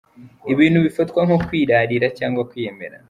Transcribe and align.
Ibintu 0.53 0.77
bifatwa 0.85 1.19
nko 1.27 1.37
kwirarira 1.45 2.07
cyangwa 2.17 2.41
kwiyemera. 2.49 2.95